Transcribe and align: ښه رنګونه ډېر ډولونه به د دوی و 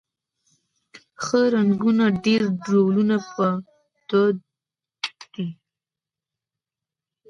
ښه 1.23 1.41
رنګونه 1.53 2.05
ډېر 2.25 2.41
ډولونه 2.65 3.15
به 3.33 3.47
د 4.09 4.11
دوی 5.33 5.49
و 5.55 5.59